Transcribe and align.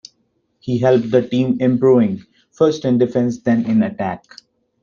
He 0.59 0.79
helped 0.79 1.11
the 1.11 1.21
team 1.21 1.57
improving, 1.61 2.25
first 2.51 2.85
in 2.85 2.97
defence 2.97 3.39
then 3.39 3.65
in 3.67 3.83
attack. 3.83 4.23